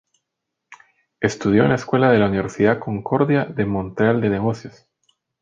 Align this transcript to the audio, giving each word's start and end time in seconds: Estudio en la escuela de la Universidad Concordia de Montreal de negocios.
Estudio 1.19 1.61
en 1.61 1.69
la 1.69 1.75
escuela 1.75 2.09
de 2.11 2.17
la 2.17 2.25
Universidad 2.25 2.79
Concordia 2.79 3.45
de 3.45 3.65
Montreal 3.67 4.19
de 4.19 4.29
negocios. 4.31 4.87